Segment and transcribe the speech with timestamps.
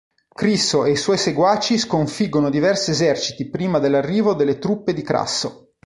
[0.33, 5.73] Crisso e i suoi seguaci sconfiggono diversi eserciti prima dell'arrivo delle truppe di Crasso.